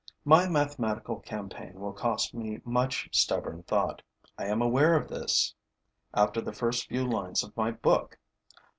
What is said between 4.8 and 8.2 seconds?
of this after the first few lines of my book.